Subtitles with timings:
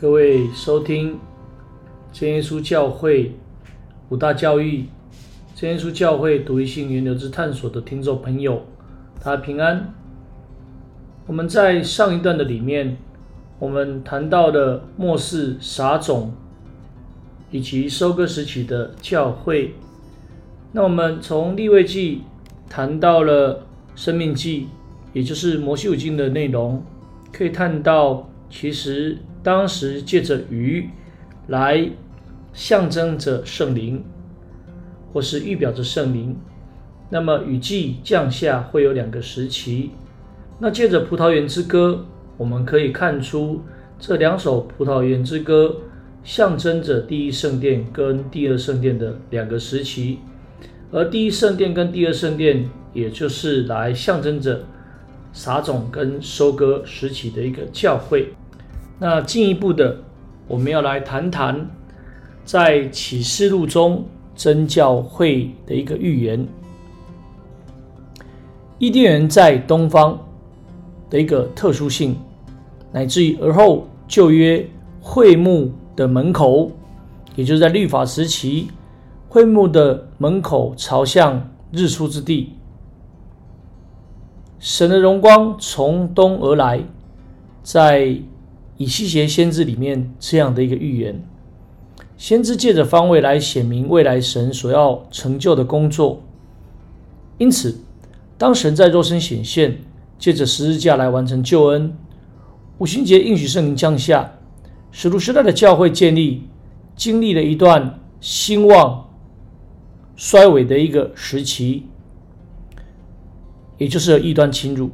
[0.00, 1.18] 各位收听
[2.10, 3.34] 真耶稣教会
[4.08, 4.86] 五大教育、
[5.54, 8.64] 真耶稣教会独一性源流之探索的听众朋友，
[9.22, 9.92] 大家平安。
[11.26, 12.96] 我们在上一段的里面，
[13.58, 16.32] 我们谈到了末世撒种
[17.50, 19.74] 以及收割时期的教会。
[20.72, 22.22] 那我们从立位记
[22.70, 24.68] 谈到了生命记，
[25.12, 26.82] 也就是摩西五经的内容，
[27.30, 29.18] 可以看到其实。
[29.42, 30.88] 当时借着鱼
[31.48, 31.90] 来
[32.52, 34.04] 象征着圣灵，
[35.12, 36.36] 或是预表着圣灵。
[37.10, 39.90] 那么雨季降下会有两个时期。
[40.58, 42.04] 那借着葡萄园之歌，
[42.36, 43.62] 我们可以看出
[43.98, 45.76] 这两首葡萄园之歌
[46.22, 50.18] 象征着第一圣殿跟第二圣殿的两个时期。
[50.92, 54.64] 而第一圣殿跟第二圣殿，也就是来象征着
[55.32, 58.34] 撒种跟收割时期的一个教会。
[59.02, 59.96] 那进一步的，
[60.46, 61.66] 我们要来谈谈
[62.44, 64.04] 在启示录中
[64.36, 66.46] 真教会的一个预言。
[68.78, 70.18] 伊甸园在东方
[71.08, 72.14] 的一个特殊性，
[72.92, 74.68] 乃至于而后旧约
[75.00, 76.70] 会幕的门口，
[77.36, 78.68] 也就是在律法时期，
[79.30, 82.52] 会幕的门口朝向日出之地，
[84.58, 86.82] 神的荣光从东而来，
[87.62, 88.14] 在。
[88.80, 91.22] 以西结先知里面这样的一个预言，
[92.16, 96.22] 先知借着方位来显明未来神所要成就的工作。
[97.36, 97.82] 因此，
[98.38, 99.82] 当神在肉身显现，
[100.18, 101.94] 借着十字架来完成救恩，
[102.78, 104.32] 五旬节应许圣灵降下，
[104.90, 106.44] 使徒时代的教会建立，
[106.96, 109.10] 经历了一段兴旺
[110.16, 111.84] 衰微的一个时期，
[113.76, 114.88] 也就是异端侵入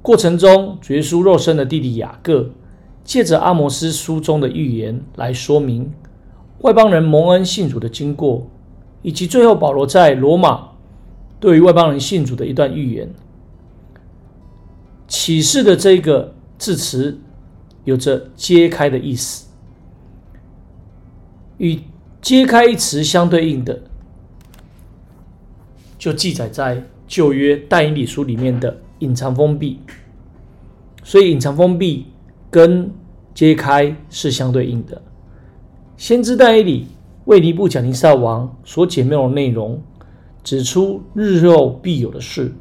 [0.00, 2.48] 过程中，耶稣肉身的弟弟雅各。
[3.04, 5.90] 借着阿摩斯书中的预言来说明
[6.60, 8.46] 外邦人蒙恩信主的经过，
[9.02, 10.70] 以及最后保罗在罗马
[11.40, 13.08] 对于外邦人信主的一段预言。
[15.06, 17.18] 启示的这个字词
[17.84, 19.46] 有着揭开的意思，
[21.56, 21.80] 与
[22.20, 23.80] 揭开一词相对应的，
[25.96, 29.80] 就记载在旧约但以理书里面的隐藏封闭。
[31.02, 32.06] 所以隐藏封闭。
[32.50, 32.90] 跟
[33.34, 35.00] 揭开是相对应的。
[35.96, 36.86] 先知但以理
[37.26, 39.82] 为尼布甲尼撒王所解妙的内容，
[40.42, 42.52] 指出日后必有的事。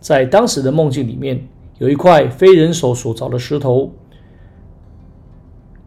[0.00, 1.46] 在当时的梦境里面，
[1.78, 3.92] 有一块非人手所凿的石头，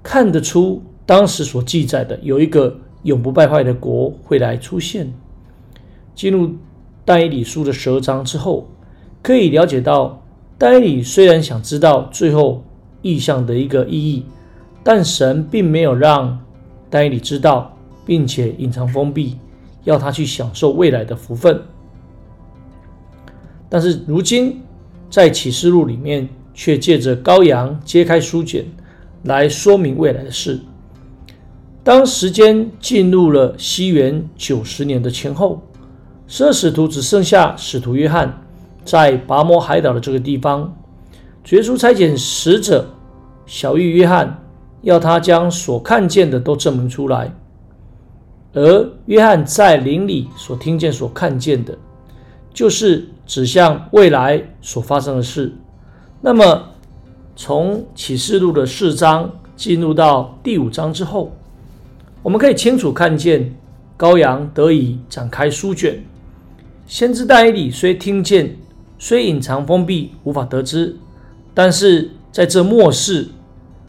[0.03, 5.13] 看得出当时所记载的有一个永不败坏的国会来出现。
[6.13, 6.51] 进入
[7.05, 8.67] 但以理书的十二章之后，
[9.23, 10.21] 可以了解到
[10.57, 12.64] 但以理虽然想知道最后。
[13.05, 14.25] 意象的一个意义，
[14.83, 16.39] 但神并没有让
[16.89, 19.37] 丹尼里知道，并且隐藏封闭，
[19.83, 21.61] 要他去享受未来的福分。
[23.69, 24.59] 但是如今
[25.07, 28.65] 在启示录里面，却借着羔羊揭开书卷，
[29.25, 30.59] 来说明未来的事。
[31.83, 35.61] 当时间进入了西元九十年的前后，
[36.25, 38.41] 十二使徒只剩下使徒约翰
[38.83, 40.75] 在拔摩海岛的这个地方，
[41.43, 42.89] 绝书差遣使者。
[43.45, 44.43] 小玉约翰
[44.81, 47.33] 要他将所看见的都证明出来，
[48.53, 51.77] 而约翰在林里所听见、所看见的，
[52.53, 55.53] 就是指向未来所发生的事。
[56.21, 56.69] 那么，
[57.35, 61.31] 从启示录的四章进入到第五章之后，
[62.23, 63.53] 我们可以清楚看见
[63.97, 66.03] 羔羊得以展开书卷，
[66.87, 68.55] 先知但以理虽听见，
[68.97, 70.95] 虽隐藏封闭，无法得知，
[71.53, 73.29] 但是在这末世。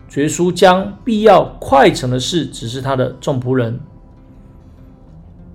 [0.08, 3.80] 绝书将必要快成的事指示他的众仆人。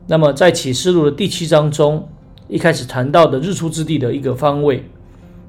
[0.07, 2.09] 那么，在启示录的第七章中，
[2.50, 4.84] 一开始谈到的日出之地的一个方位，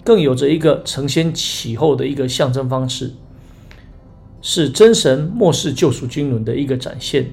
[0.05, 3.13] 更有着一个承先启后的一个象征方式，
[4.41, 7.27] 是真神末世救赎经纶的一个展现。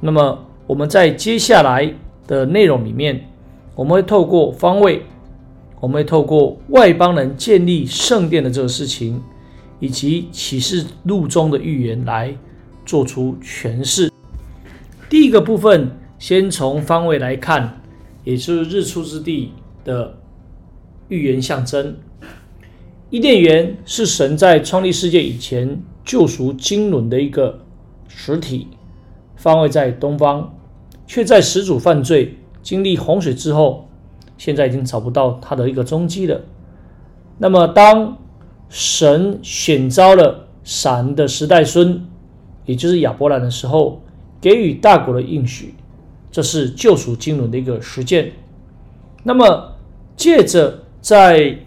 [0.00, 1.94] 那么，我们在接下来
[2.26, 3.28] 的内容里面，
[3.74, 5.02] 我们会透过方位，
[5.80, 9.22] 我们会透过外邦人建立圣殿的这个事情。
[9.80, 12.36] 以及启示录中的预言来
[12.84, 14.10] 做出诠释。
[15.08, 17.80] 第一个部分，先从方位来看，
[18.24, 19.52] 也就是日出之地
[19.84, 20.18] 的
[21.08, 21.96] 预言象征。
[23.10, 27.60] 伊甸园是神在创立世界以前救赎经纶的一个
[28.08, 28.66] 实体，
[29.36, 30.52] 方位在东方，
[31.06, 33.87] 却在始祖犯罪经历洪水之后，
[34.38, 36.40] 现在已经找不到他的一个踪迹了。
[37.36, 38.16] 那么当
[38.70, 42.02] 神选召了闪的十代孙，
[42.64, 44.00] 也就是亚伯兰的时候，
[44.40, 45.74] 给予大国的应许，
[46.30, 48.32] 这是救赎经纶的一个实践。
[49.24, 49.74] 那么，
[50.16, 51.58] 借着在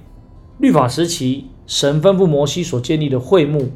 [0.57, 3.69] 律法时期，神吩咐摩西所建立的会幕，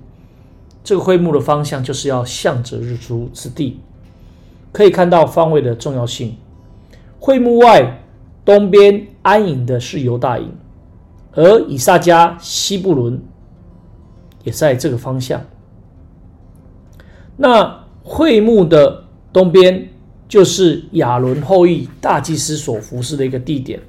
[0.84, 3.80] 这个会幕的方向就是要向着日出之地，
[4.72, 6.36] 可以看到方位的重要性。
[7.20, 8.05] 会幕外
[8.46, 10.56] 东边安营的是犹大营，
[11.34, 13.20] 而以撒加西布伦
[14.44, 15.44] 也在这个方向。
[17.36, 19.04] 那会幕的
[19.34, 19.90] 东边
[20.30, 23.82] 就是亚伦后裔大祭司所服侍的一个地点。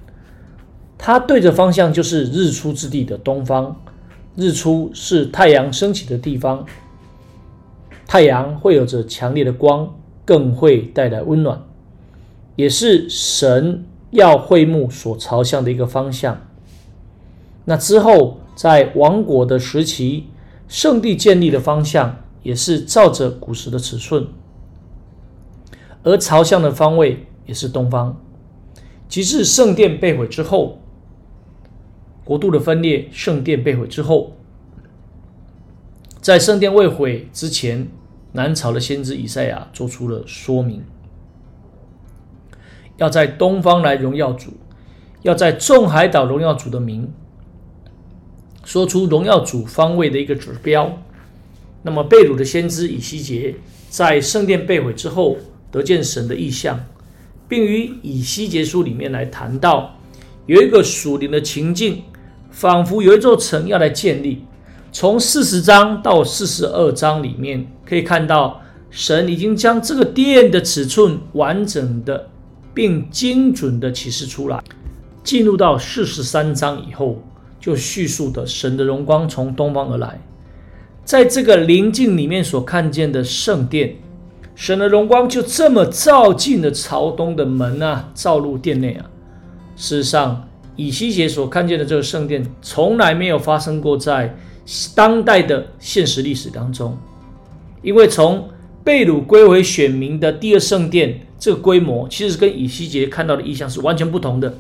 [0.99, 3.77] 它对着方向就是日出之地的东方，
[4.35, 6.65] 日出是太阳升起的地方，
[8.07, 9.95] 太阳会有着强烈的光，
[10.25, 11.63] 更会带来温暖，
[12.57, 16.47] 也是神要会幕所朝向的一个方向。
[17.65, 20.27] 那之后，在王国的时期，
[20.69, 24.29] 圣地建立的方向也是照着古时的尺寸，
[26.03, 28.21] 而朝向的方位也是东方。
[29.09, 30.81] 即至圣殿被毁之后。
[32.25, 34.33] 国度的分裂，圣殿被毁之后，
[36.21, 37.87] 在圣殿未毁之前，
[38.33, 40.83] 南朝的先知以赛亚做出了说明：
[42.97, 44.53] 要在东方来荣耀主，
[45.23, 47.13] 要在众海岛荣耀主的名，
[48.65, 50.99] 说出荣耀主方位的一个指标。
[51.83, 53.55] 那么，被掳的先知以西结
[53.89, 55.37] 在圣殿被毁之后，
[55.71, 56.85] 得见神的意象，
[57.49, 59.97] 并于以西结书里面来谈到
[60.47, 62.03] 有一个属灵的情境。
[62.49, 64.43] 仿佛有一座城要来建立。
[64.91, 72.31] 从四十章到四十二章里面，可以看到神已经将这个殿的尺寸完整的
[72.77, 74.63] 并精准的启示出来。
[75.25, 77.21] 进入到四十三章以后，
[77.59, 80.21] 就叙述的神的荣光从东方而来，
[81.03, 83.97] 在这个灵境里面所看见的圣殿，
[84.55, 89.11] 神的荣光就这么照进了朝东的门啊，照入殿内啊。
[89.75, 90.47] 事实上。
[90.79, 94.37] 以西结所看见的这个圣殿，从来没有发生过在
[94.95, 96.95] 当代的现实历史当中，
[97.81, 98.47] 因为从
[98.85, 104.55] 被掳归回选民的第二圣殿这个规模，其实跟以西结看到的意象是完全不同的。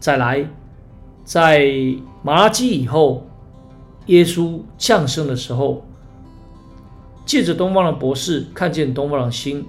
[0.00, 0.48] 再来，
[1.24, 1.66] 在
[2.22, 3.26] 马拉基以后，
[4.06, 5.84] 耶稣降生的时候，
[7.24, 9.64] 借着东方的博士看见东方的星，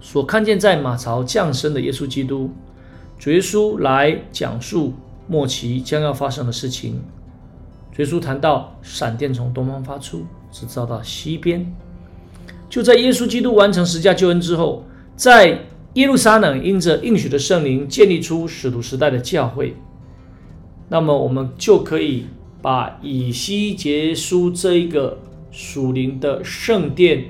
[0.00, 2.50] 所看见在马槽降生的耶稣基督。
[3.18, 4.92] 主耶稣来讲述
[5.28, 7.02] 末期将要发生的事情。
[7.92, 11.74] 主耶稣谈到闪电从东方发出，直照到西边。
[12.72, 19.76] 就在耶稣基督完成十架救恩之后，在耶路撒冷因着应许的圣灵建立出使徒时代的教会。
[20.88, 22.28] 那么我们就可以
[22.62, 25.18] 把以西结书这一个
[25.50, 27.26] 属灵的圣殿，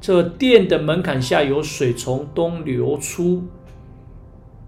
[0.00, 3.44] 这殿的门槛下有水从东流出。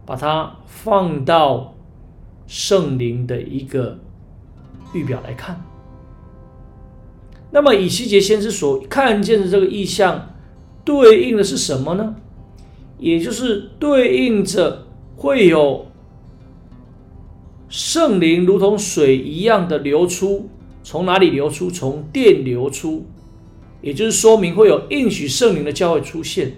[0.06, 1.74] 把它放到
[2.46, 3.98] 圣灵的一个
[4.92, 5.60] 预表来看，
[7.52, 10.34] 那么以西结先知所看见的这个意象，
[10.84, 12.16] 对应的是什么呢？
[12.98, 15.86] 也就是对应着会有
[17.68, 20.48] 圣灵如同水一样的流出，
[20.82, 21.70] 从哪里流出？
[21.70, 23.06] 从电流出，
[23.80, 26.54] 也就是说明会有应许圣灵的教会出现。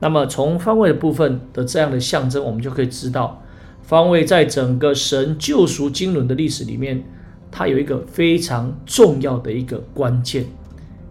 [0.00, 3.42] 那么，从方位的部分的这样的象征，我们就可以知道，
[3.82, 7.04] 方位在整个神救赎经纶的历史里面，
[7.52, 10.44] 它有一个非常重要的一个关键。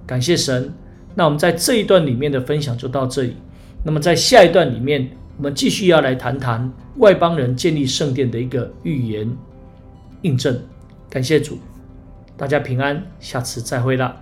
[0.05, 0.73] 感谢神。
[1.15, 3.35] 那我们在这一段里面的分享就到这里。
[3.83, 9.29] 那么在下一段里面，我们继续要来谈谈外邦人建立圣殿的一个预言
[10.23, 10.59] 印证。
[11.09, 11.59] 感谢主，
[12.37, 14.15] 大家平安，下次再会了。